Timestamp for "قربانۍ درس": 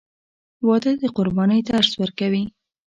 1.17-1.89